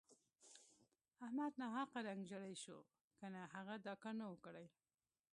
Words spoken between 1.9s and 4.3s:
رنګ ژړی شو که نه هغه دا کار نه